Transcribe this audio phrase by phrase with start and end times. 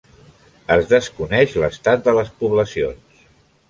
[0.77, 3.27] Es desconeix l'estat de les poblacions.